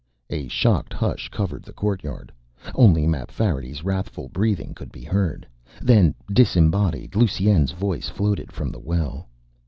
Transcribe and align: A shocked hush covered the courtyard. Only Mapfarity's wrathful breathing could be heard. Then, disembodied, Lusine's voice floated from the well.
A 0.31 0.47
shocked 0.47 0.93
hush 0.93 1.29
covered 1.29 1.61
the 1.61 1.73
courtyard. 1.77 2.31
Only 2.73 3.05
Mapfarity's 3.05 3.83
wrathful 3.83 4.29
breathing 4.29 4.73
could 4.73 4.91
be 4.91 5.03
heard. 5.03 5.45
Then, 5.79 6.15
disembodied, 6.33 7.15
Lusine's 7.15 7.71
voice 7.73 8.09
floated 8.09 8.51
from 8.51 8.71
the 8.71 8.79
well. 8.79 9.27